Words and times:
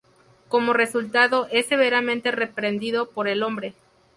Como 0.49 0.73
resultado, 0.73 1.45
es 1.51 1.67
severamente 1.67 2.31
reprendido 2.31 3.11
por 3.11 3.27
el 3.27 3.43
hombre. 3.43 3.75